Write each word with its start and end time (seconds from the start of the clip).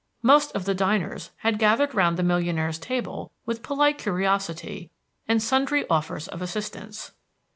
Most 0.23 0.51
of 0.55 0.65
the 0.65 0.73
diners 0.73 1.29
had 1.37 1.59
gathered 1.59 1.93
round 1.93 2.17
the 2.17 2.23
millionaire's 2.23 2.79
table 2.79 3.31
with 3.45 3.61
polite 3.61 3.99
curiosity, 3.99 4.89
and 5.27 5.39
sundry 5.43 5.85
offers 5.91 6.27
of 6.27 6.41
assistance. 6.41 7.11